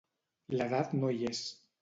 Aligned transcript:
L'edat 0.55 0.97
no 1.03 1.13
hi 1.19 1.31
és. 1.35 1.45